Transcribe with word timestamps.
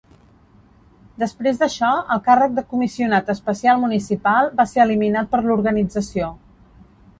Després 1.23 1.59
d'això, 1.63 1.89
el 2.15 2.23
càrrec 2.29 2.55
de 2.55 2.63
Comissionat 2.71 3.29
Especial 3.35 3.83
Municipal 3.85 4.51
va 4.63 4.67
ser 4.75 4.83
eliminat 4.87 5.33
per 5.37 5.45
l'organització. 5.47 6.35